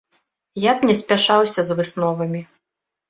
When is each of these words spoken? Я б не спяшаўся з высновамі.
Я 0.61 0.71
б 0.79 0.87
не 0.89 0.95
спяшаўся 1.01 1.61
з 1.67 1.77
высновамі. 1.81 2.41